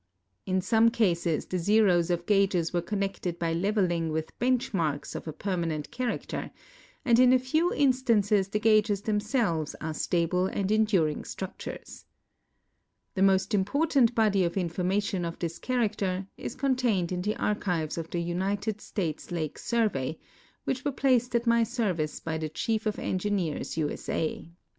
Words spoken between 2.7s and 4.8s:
were connected by level ing with bench